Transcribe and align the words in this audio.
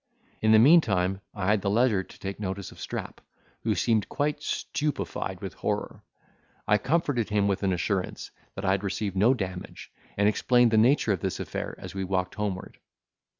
In 0.41 0.51
the 0.51 0.57
meantime 0.57 1.21
I 1.31 1.45
had 1.45 1.63
leisure 1.63 2.01
to 2.01 2.17
take 2.19 2.39
notice 2.39 2.71
of 2.71 2.79
Strap, 2.79 3.21
who 3.61 3.75
seemed 3.75 4.09
quite 4.09 4.41
stupified 4.41 5.41
with 5.41 5.53
horror: 5.53 6.03
I 6.67 6.79
comforted 6.79 7.29
him 7.29 7.47
with 7.47 7.61
an 7.61 7.71
assurance, 7.71 8.31
that 8.55 8.65
I 8.65 8.71
had 8.71 8.83
received 8.83 9.15
no 9.15 9.35
damage, 9.35 9.91
and 10.17 10.27
explained 10.27 10.71
the 10.71 10.77
nature 10.77 11.11
of 11.13 11.19
this 11.19 11.39
affair 11.39 11.75
as 11.77 11.93
we 11.93 12.03
walked 12.03 12.33
homeward. 12.33 12.79